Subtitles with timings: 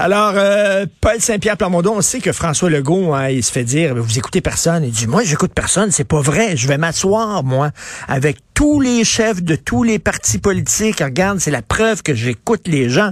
[0.00, 3.96] Alors, euh, Paul Saint-Pierre Plamondon, on sait que François Legault, hein, il se fait dire,
[3.96, 4.84] vous écoutez personne.
[4.84, 6.56] Il dit, moi, j'écoute personne, c'est pas vrai.
[6.56, 7.72] Je vais m'asseoir, moi,
[8.06, 11.00] avec tous les chefs de tous les partis politiques.
[11.00, 13.10] Regarde, c'est la preuve que j'écoute les gens.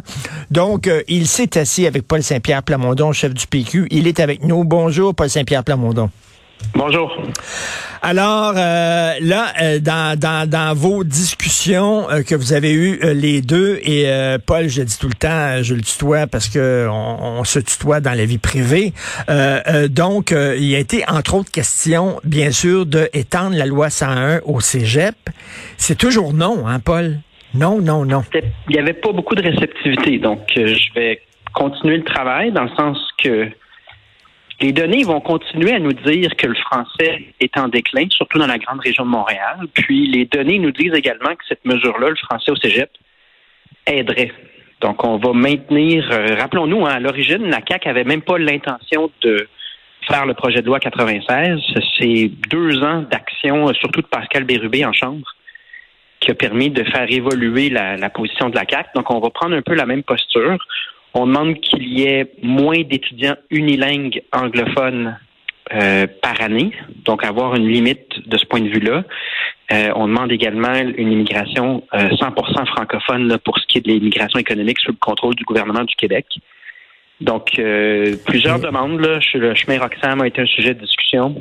[0.52, 3.88] Donc, euh, il s'est assis avec Paul Saint-Pierre Plamondon, chef du PQ.
[3.90, 4.62] Il est avec nous.
[4.62, 6.08] Bonjour, Paul Saint-Pierre Plamondon.
[6.74, 7.16] Bonjour.
[8.02, 13.40] Alors euh, là, euh, dans, dans, dans, vos discussions euh, que vous avez eues les
[13.40, 14.06] deux, et
[14.46, 18.12] Paul, je dis tout le temps, je le tutoie parce que on, se tutoie dans
[18.12, 18.92] la vie privée.
[19.88, 24.60] donc, il a été entre autres question, bien sûr, de étendre la loi 101 au
[24.60, 25.16] Cégep.
[25.76, 27.18] C'est toujours non, hein, Paul?
[27.54, 28.22] Non, non, non.
[28.34, 31.20] Il n'y avait pas beaucoup de réceptivité, donc je vais
[31.54, 33.48] continuer le travail dans le sens que
[34.60, 38.46] les données vont continuer à nous dire que le français est en déclin, surtout dans
[38.46, 39.66] la grande région de Montréal.
[39.74, 42.90] Puis les données nous disent également que cette mesure-là, le français au cégep,
[43.86, 44.32] aiderait.
[44.80, 49.10] Donc on va maintenir, euh, rappelons-nous, hein, à l'origine, la CAQ avait même pas l'intention
[49.22, 49.46] de
[50.08, 51.60] faire le projet de loi 96.
[51.98, 55.26] C'est deux ans d'action, surtout de Pascal Bérubé en Chambre,
[56.20, 58.90] qui a permis de faire évoluer la, la position de la CAQ.
[58.94, 60.58] Donc on va prendre un peu la même posture.
[61.18, 65.18] On demande qu'il y ait moins d'étudiants unilingues anglophones
[65.72, 66.72] euh, par année,
[67.06, 69.02] donc avoir une limite de ce point de vue-là.
[69.72, 74.38] Euh, on demande également une immigration 100% euh, francophone pour ce qui est de l'immigration
[74.38, 76.26] économique sous le contrôle du gouvernement du Québec.
[77.22, 77.58] Donc,
[78.26, 79.00] plusieurs demandes.
[79.00, 79.18] Là.
[79.32, 81.34] Le chemin Roxham a été un sujet de discussion.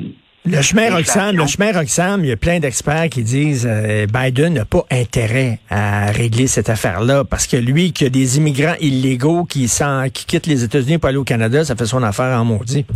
[0.48, 4.54] Le chemin Roxham, le chemin Roxham, il y a plein d'experts qui disent euh, Biden
[4.54, 9.42] n'a pas intérêt à régler cette affaire-là parce que lui, qui a des immigrants illégaux
[9.44, 9.68] qui,
[10.14, 12.86] qui quittent les États-Unis pour aller au Canada, ça fait son affaire en maudit.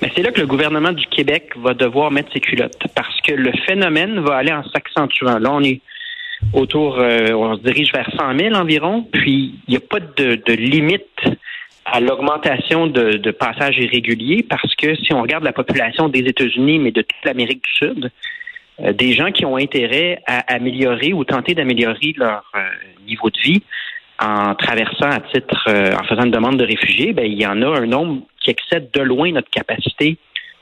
[0.00, 3.32] Mais c'est là que le gouvernement du Québec va devoir mettre ses culottes parce que
[3.32, 5.40] le phénomène va aller en s'accentuant.
[5.40, 5.80] Là, on est
[6.52, 10.40] autour, euh, on se dirige vers 100 000 environ, puis il n'y a pas de,
[10.46, 11.02] de limite
[11.92, 16.78] à l'augmentation de, de, passages irréguliers parce que si on regarde la population des États-Unis,
[16.78, 18.10] mais de toute l'Amérique du Sud,
[18.80, 22.60] euh, des gens qui ont intérêt à améliorer ou tenter d'améliorer leur euh,
[23.06, 23.62] niveau de vie
[24.20, 27.62] en traversant à titre, euh, en faisant une demande de réfugiés, ben, il y en
[27.62, 30.16] a un nombre qui excède de loin notre capacité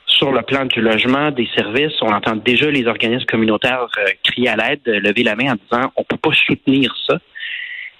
[0.05, 1.93] sur le plan du logement, des services.
[2.01, 3.87] On entend déjà les organismes communautaires
[4.23, 7.19] crier à l'aide, lever la main en disant on peut pas soutenir ça.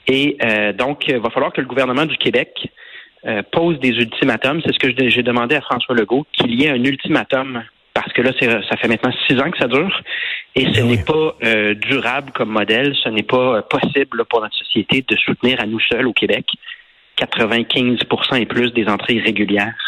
[0.07, 0.37] Et
[0.73, 2.69] donc, il va falloir que le gouvernement du Québec
[3.25, 4.61] euh, pose des ultimatums.
[4.65, 7.63] C'est ce que j'ai demandé à François Legault, qu'il y ait un ultimatum,
[7.93, 10.01] parce que là, ça fait maintenant six ans que ça dure,
[10.55, 14.41] et ce ben n'est pas euh, durable comme modèle, ce n'est pas euh, possible pour
[14.41, 16.45] notre société de soutenir à nous seuls au Québec.
[17.17, 19.86] 95% et plus des entrées irrégulières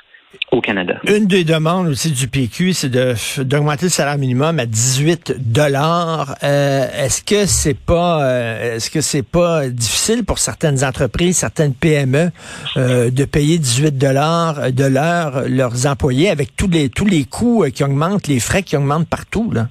[0.51, 0.99] au Canada.
[1.07, 6.35] Une des demandes aussi du PQ, c'est d'augmenter le salaire minimum à 18 dollars.
[6.43, 11.73] Euh, est-ce que c'est pas euh, est-ce que c'est pas difficile pour certaines entreprises, certaines
[11.73, 12.29] PME
[12.77, 17.65] euh, de payer 18 dollars de l'heure leurs employés avec tous les tous les coûts
[17.73, 19.67] qui augmentent, les frais qui augmentent partout là?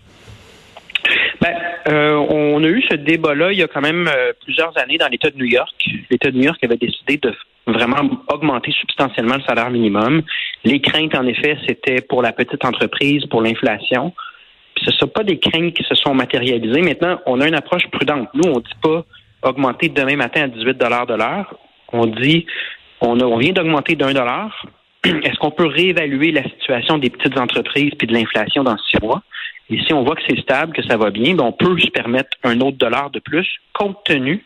[1.40, 1.54] Ben,
[1.90, 4.10] on a eu ce débat-là il y a quand même
[4.44, 5.72] plusieurs années dans l'État de New York.
[6.10, 7.32] L'État de New York avait décidé de
[7.72, 10.22] vraiment augmenter substantiellement le salaire minimum.
[10.64, 14.12] Les craintes, en effet, c'était pour la petite entreprise, pour l'inflation.
[14.80, 16.82] Ce ne sont pas des craintes qui se sont matérialisées.
[16.82, 18.28] Maintenant, on a une approche prudente.
[18.34, 19.04] Nous, on ne dit pas
[19.42, 21.54] augmenter demain matin à 18 de l'heure.
[21.92, 22.46] On dit
[23.00, 24.66] on, vient d'augmenter d'un dollar.
[25.04, 29.22] Est-ce qu'on peut réévaluer la situation des petites entreprises puis de l'inflation dans six mois?
[29.70, 31.90] Et si on voit que c'est stable, que ça va bien, ben on peut se
[31.90, 34.44] permettre un autre dollar de plus compte tenu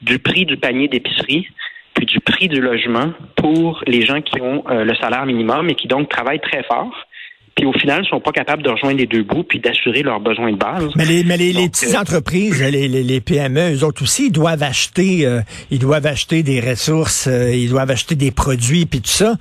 [0.00, 1.46] du prix du panier d'épicerie
[1.94, 5.74] puis du prix du logement pour les gens qui ont euh, le salaire minimum et
[5.74, 7.06] qui donc travaillent très fort
[7.56, 10.20] puis au final, ne sont pas capables de rejoindre les deux bouts puis d'assurer leurs
[10.20, 10.88] besoins de base.
[10.96, 14.62] Mais les, mais les, petites euh, entreprises, les, les, PME, eux autres aussi, ils doivent
[14.62, 15.40] acheter, euh,
[15.70, 19.34] ils doivent acheter des ressources, ils doivent acheter des produits puis tout ça.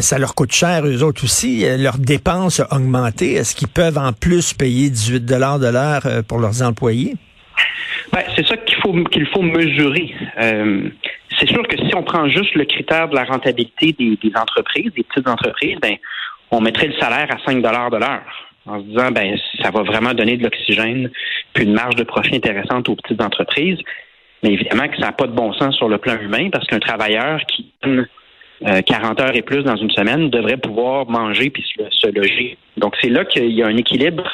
[0.00, 1.64] ça leur coûte cher, eux autres aussi.
[1.78, 3.34] leurs dépenses ont augmenté.
[3.34, 7.14] Est-ce qu'ils peuvent en plus payer 18 dollars de l'heure pour leurs employés?
[8.12, 10.12] Ben, c'est ça qu'il faut qu'il faut mesurer
[11.40, 15.02] c'est sûr que si on prend juste le critère de la rentabilité des, entreprises, des
[15.02, 15.96] petites entreprises, ben,
[16.50, 19.82] on mettrait le salaire à 5 dollars de l'heure en se disant ben ça va
[19.82, 21.10] vraiment donner de l'oxygène
[21.54, 23.78] puis une marge de profit intéressante aux petites entreprises.
[24.42, 26.78] Mais évidemment que ça n'a pas de bon sens sur le plan humain parce qu'un
[26.78, 28.06] travailleur qui donne
[28.62, 32.58] 40 euh, heures et plus dans une semaine devrait pouvoir manger puis se, loger.
[32.76, 34.30] Donc c'est là qu'il y a un équilibre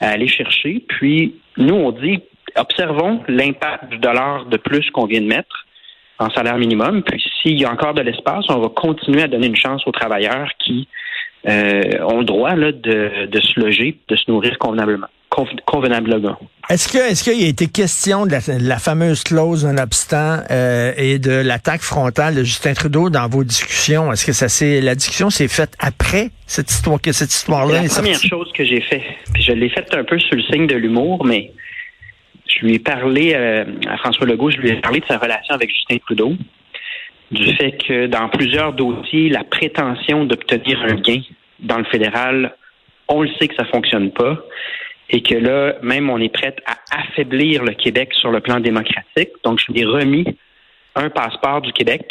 [0.00, 0.84] à aller chercher.
[0.86, 2.20] Puis nous on dit
[2.56, 5.66] observons l'impact du dollar de plus qu'on vient de mettre
[6.22, 7.02] en salaire minimum.
[7.02, 9.92] Puis s'il y a encore de l'espace, on va continuer à donner une chance aux
[9.92, 10.88] travailleurs qui
[11.48, 15.08] euh, ont le droit là, de, de se loger, de se nourrir convenablement.
[15.66, 16.38] convenablement.
[16.70, 21.18] Est-ce que est-ce qu'il a été question de la, fameuse clause non obstant euh, et
[21.18, 24.12] de l'attaque frontale de Justin Trudeau dans vos discussions?
[24.12, 27.88] Est-ce que ça c'est la discussion s'est faite après cette histoire que cette histoire-là est,
[27.88, 29.02] la première chose que j'ai fait.
[29.34, 31.50] Puis je l'ai faite un peu sur le signe de l'humour, mais
[32.52, 35.54] je lui ai parlé euh, à François Legault, je lui ai parlé de sa relation
[35.54, 36.32] avec Justin Trudeau,
[37.30, 41.20] du fait que dans plusieurs dossiers, la prétention d'obtenir un gain
[41.60, 42.54] dans le fédéral,
[43.08, 44.38] on le sait que ça fonctionne pas
[45.10, 49.30] et que là, même on est prêt à affaiblir le Québec sur le plan démocratique.
[49.44, 50.24] Donc, je lui ai remis
[50.94, 52.06] un passeport du Québec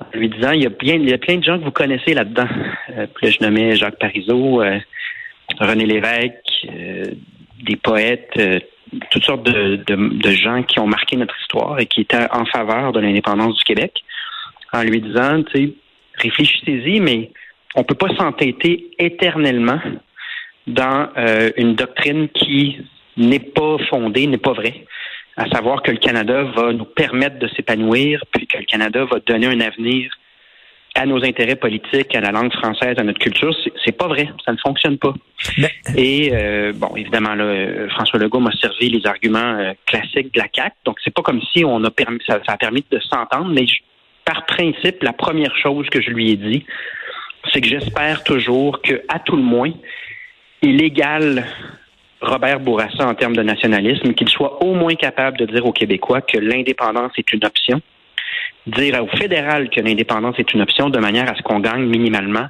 [0.00, 2.48] en lui disant, il y a, plein de gens que vous connaissez là-dedans.
[2.90, 4.78] Euh, puis je nommais Jacques Parizeau, euh,
[5.58, 7.04] René Lévesque, euh,
[7.62, 8.38] des poètes,
[9.10, 12.92] toutes sortes de, de, gens qui ont marqué notre histoire et qui étaient en faveur
[12.92, 14.02] de l'indépendance du Québec,
[14.72, 15.72] en lui disant, tu sais,
[16.16, 17.30] réfléchissez-y, mais
[17.74, 19.80] on peut pas s'entêter éternellement
[20.66, 22.78] dans euh, une doctrine qui
[23.16, 24.86] n'est pas fondée, n'est pas vraie,
[25.36, 29.18] à savoir que le Canada va nous permettre de s'épanouir, puis que le Canada va
[29.26, 30.10] donner un avenir
[30.94, 33.54] à nos intérêts politiques, à la langue française, à notre culture,
[33.84, 35.12] c'est pas vrai, ça ne fonctionne pas.
[35.96, 40.48] Et euh, bon, évidemment, là, François Legault m'a servi les arguments euh, classiques de la
[40.48, 43.66] CAC, donc c'est pas comme si on a permis, ça, a permis de s'entendre, mais
[44.24, 46.64] par principe, la première chose que je lui ai dit,
[47.52, 49.72] c'est que j'espère toujours que, à tout le moins,
[50.62, 51.44] il égale
[52.20, 56.22] Robert Bourassa en termes de nationalisme, qu'il soit au moins capable de dire aux Québécois
[56.22, 57.82] que l'indépendance est une option,
[58.66, 62.48] dire au fédéral que l'indépendance est une option de manière à ce qu'on gagne minimalement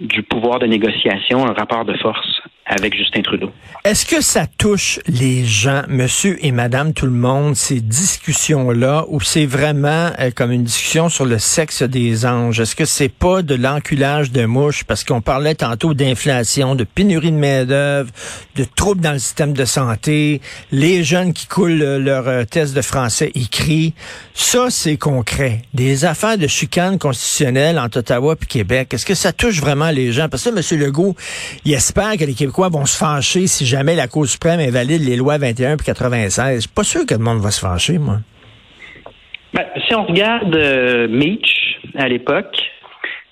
[0.00, 2.37] du pouvoir de négociation, un rapport de force
[2.68, 3.50] avec Justin Trudeau.
[3.84, 9.20] Est-ce que ça touche les gens, monsieur et madame tout le monde, ces discussions-là, ou
[9.20, 12.60] c'est vraiment euh, comme une discussion sur le sexe des anges?
[12.60, 14.84] Est-ce que c'est pas de l'enculage de mouches?
[14.84, 18.10] Parce qu'on parlait tantôt d'inflation, de pénurie de main-d'œuvre,
[18.56, 22.82] de troubles dans le système de santé, les jeunes qui coulent leur euh, test de
[22.82, 23.94] français écrit.
[24.34, 25.62] Ça, c'est concret.
[25.72, 28.92] Des affaires de chicane constitutionnelle entre Ottawa et Québec.
[28.92, 30.28] Est-ce que ça touche vraiment les gens?
[30.28, 30.80] Parce que M.
[30.80, 31.16] Legault,
[31.64, 35.16] il espère que les Québécois vont se fâcher si jamais la Cour suprême invalide les
[35.16, 36.54] lois 21 et 96.
[36.56, 38.16] Je suis pas sûr que le monde va se fâcher, moi.
[39.54, 42.58] Ben, si on regarde euh, Meach à l'époque,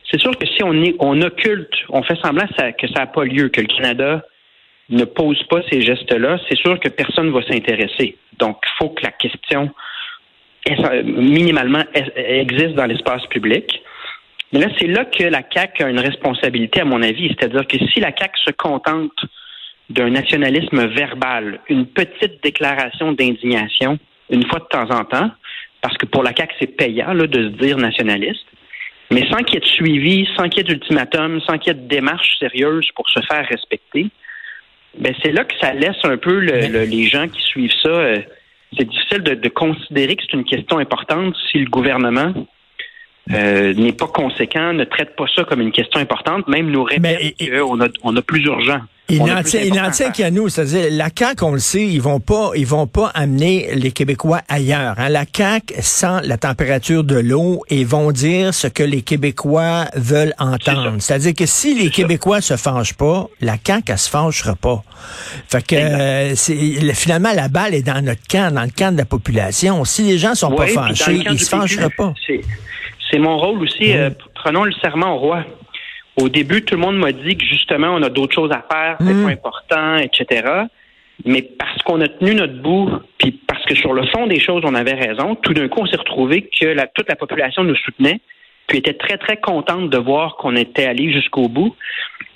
[0.09, 3.49] c'est sûr que si on, on occulte, on fait semblant que ça n'a pas lieu,
[3.49, 4.23] que le Canada
[4.89, 8.17] ne pose pas ces gestes-là, c'est sûr que personne ne va s'intéresser.
[8.39, 9.71] Donc, il faut que la question
[11.05, 11.85] minimalement
[12.17, 13.83] existe dans l'espace public.
[14.53, 17.29] Mais là, c'est là que la CAQ a une responsabilité, à mon avis.
[17.29, 19.19] C'est-à-dire que si la CAQ se contente
[19.91, 23.99] d'un nationalisme verbal, une petite déclaration d'indignation,
[24.31, 25.31] une fois de temps en temps,
[25.81, 28.47] parce que pour la CAQ, c'est payant là, de se dire nationaliste,
[29.11, 31.77] mais sans qu'il y ait de suivi, sans qu'il y ait d'ultimatum, sans qu'il y
[31.77, 34.09] ait de démarche sérieuse pour se faire respecter,
[34.99, 37.91] ben c'est là que ça laisse un peu les gens qui suivent ça.
[37.91, 38.19] Euh,
[38.77, 42.33] c'est difficile de, de considérer que c'est une question importante si le gouvernement
[43.33, 47.35] euh, n'est pas conséquent, ne traite pas ça comme une question importante, même nous répète
[47.39, 48.81] qu'on a, on a plus urgent.
[49.09, 52.67] Il n'en tient, qu'à nous, c'est-à-dire la CAQ, on le sait, ils vont pas, ils
[52.67, 54.97] vont pas amener les Québécois ailleurs.
[54.99, 55.09] Hein.
[55.11, 60.35] La CAQ sent la température de l'eau et vont dire ce que les Québécois veulent
[60.39, 60.97] entendre.
[60.99, 64.83] C'est-à-dire que si les Québécois se fâchent pas, la CAQ elle se fâchera pas.
[65.49, 69.05] Fait que euh, finalement la balle est dans notre camp, dans le camp de la
[69.05, 69.85] population.
[69.85, 72.13] Si les gens sont pas fâchés, ils se fâcheront pas.
[73.11, 73.97] C'est mon rôle aussi.
[73.97, 75.45] Euh, prenons le serment au roi.
[76.21, 78.97] Au début, tout le monde m'a dit que justement, on a d'autres choses à faire,
[79.01, 80.65] c'est pas important, etc.
[81.25, 84.63] Mais parce qu'on a tenu notre bout, puis parce que sur le fond des choses,
[84.65, 88.21] on avait raison, tout d'un coup, on s'est retrouvé que toute la population nous soutenait,
[88.67, 91.75] puis était très, très contente de voir qu'on était allé jusqu'au bout.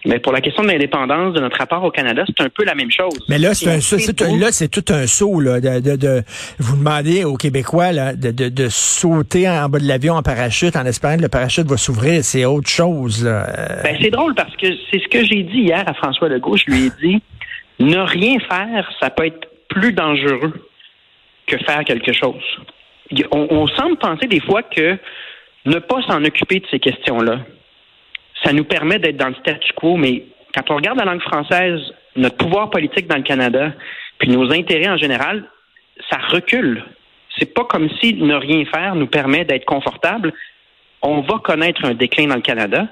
[0.07, 2.75] Mais pour la question de l'indépendance de notre rapport au Canada, c'est un peu la
[2.75, 3.19] même chose.
[3.28, 6.23] Mais là, c'est un, là, c'est tout un saut là, de, de,
[6.59, 10.76] vous demandez aux Québécois là, de, de, de sauter en bas de l'avion en parachute
[10.76, 12.25] en espérant que le parachute va s'ouvrir.
[12.25, 13.25] C'est autre chose.
[13.25, 13.47] Là.
[13.83, 16.57] Ben, c'est drôle parce que c'est ce que j'ai dit hier à François Legault.
[16.57, 17.23] Je lui ai dit
[17.78, 20.52] ne rien faire, ça peut être plus dangereux
[21.47, 22.42] que faire quelque chose.
[23.33, 24.97] On, on semble penser des fois que
[25.66, 27.40] ne pas s'en occuper de ces questions-là,
[28.44, 31.80] ça nous permet d'être dans le statu quo, mais quand on regarde la langue française,
[32.16, 33.73] notre pouvoir politique dans le Canada,
[34.18, 35.44] puis nos intérêts en général,
[36.11, 36.85] ça recule.
[37.38, 40.32] C'est pas comme si ne rien faire nous permet d'être confortable.
[41.02, 42.88] On va connaître un déclin dans le Canada.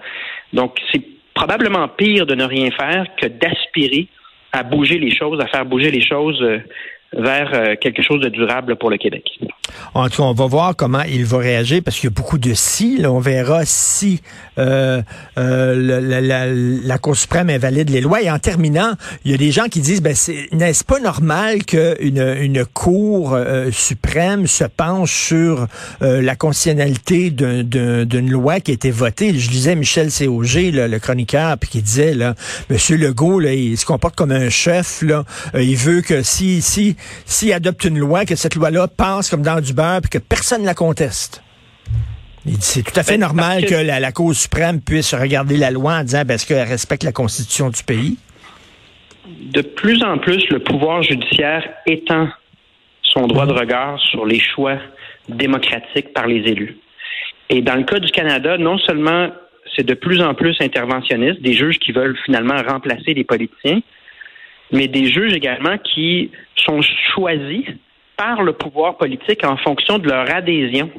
[0.53, 1.03] Donc, c'est
[1.35, 4.09] probablement pire de ne rien faire que d'aspirer
[4.53, 6.61] à bouger les choses, à faire bouger les choses euh,
[7.17, 9.25] vers euh, quelque chose de durable pour le Québec.
[9.95, 12.39] En tout cas, on va voir comment il va réagir parce qu'il y a beaucoup
[12.39, 13.01] de si.
[13.05, 14.21] on verra si
[14.59, 15.03] euh,
[15.39, 18.23] euh, la, Cour suprême invalide les lois.
[18.23, 18.93] Et en terminant,
[19.25, 20.15] il y a des gens qui disent, ben,
[20.53, 23.39] n'est-ce pas normal qu'une une Cour
[23.71, 25.67] suprême se penche sur
[26.01, 29.33] la constitutionnalité d'une loi qui a été votée?
[29.39, 32.35] Je disais Michel Cog, le, le chroniqueur, puis qui disait, là,
[32.69, 35.03] Monsieur Legault, là, il se comporte comme un chef.
[35.03, 35.25] Là.
[35.55, 39.61] il veut que si, si, s'il adopte une loi, que cette loi-là passe comme dans
[39.61, 41.43] du beurre, puis que personne ne la conteste.
[42.61, 45.99] C'est tout à fait ben, normal que, la, la, Cour suprême puisse regarder la loi
[45.99, 48.17] en disant ben, est-ce qu'elle respecte la Constitution du pays?
[49.27, 52.29] De plus en plus, le pouvoir judiciaire étend
[53.03, 54.79] son droit de regard sur les choix
[55.29, 56.79] démocratiques par les élus.
[57.51, 59.29] Et dans le cas du Canada, non seulement
[59.77, 63.81] c'est de plus en plus interventionniste, des juges qui veulent finalement remplacer les politiciens,
[64.73, 66.81] mais des juges également qui sont
[67.15, 67.65] choisis
[68.17, 70.91] par le pouvoir politique en fonction de leur adhésion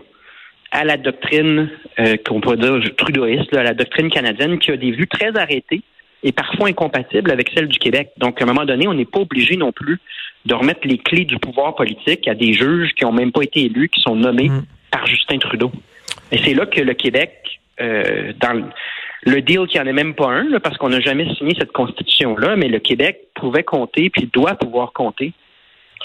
[0.71, 4.91] à la doctrine euh, qu'on pourrait dire trudeauiste, à la doctrine canadienne, qui a des
[4.91, 5.81] vues très arrêtées
[6.23, 8.11] et parfois incompatibles avec celles du Québec.
[8.17, 9.99] Donc, à un moment donné, on n'est pas obligé non plus
[10.45, 13.65] de remettre les clés du pouvoir politique à des juges qui n'ont même pas été
[13.65, 14.63] élus, qui sont nommés mm.
[14.91, 15.71] par Justin Trudeau.
[16.31, 18.69] Et c'est là que le Québec, euh, dans
[19.23, 22.55] le deal qui en est même pas un, parce qu'on n'a jamais signé cette constitution-là,
[22.55, 25.33] mais le Québec pouvait compter, puis doit pouvoir compter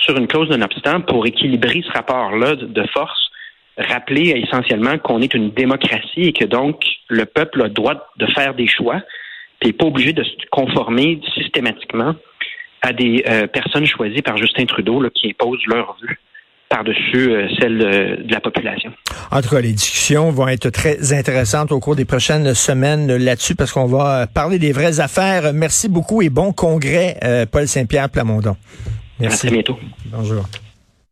[0.00, 3.30] sur une clause de non pour équilibrer ce rapport-là de force
[3.76, 8.26] rappeler essentiellement qu'on est une démocratie et que donc le peuple a le droit de
[8.26, 9.00] faire des choix,
[9.61, 12.14] puis n'est pas obligé de se conformer systématiquement
[12.83, 16.18] à des euh, personnes choisies par Justin Trudeau qui imposent leur vue
[16.68, 18.90] par-dessus euh, celle de, la population.
[19.30, 23.54] En tout cas, les discussions vont être très intéressantes au cours des prochaines semaines là-dessus
[23.54, 25.52] parce qu'on va parler des vraies affaires.
[25.52, 28.56] Merci beaucoup et bon congrès, euh, Paul Saint-Pierre Plamondon.
[29.21, 29.47] Merci.
[29.47, 29.78] À très bientôt.
[30.06, 30.44] Bonjour.